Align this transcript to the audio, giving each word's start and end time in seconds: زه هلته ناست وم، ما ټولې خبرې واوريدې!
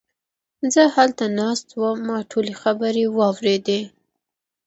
زه 0.73 0.83
هلته 0.95 1.25
ناست 1.39 1.67
وم، 1.79 1.97
ما 2.07 2.17
ټولې 2.31 2.53
خبرې 2.61 3.05
واوريدې! 3.17 3.81